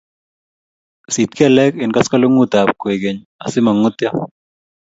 [1.13, 4.09] sit kelek eng' koskoleng'utab kwekeny asima ng'uto